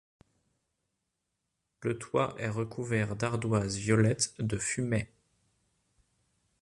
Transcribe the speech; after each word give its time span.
Le 1.81 1.95
toit 1.99 2.33
est 2.39 2.49
recouvert 2.49 3.15
d'ardoises 3.15 3.75
violettes 3.77 4.33
de 4.39 4.57
Fumay. 4.57 5.07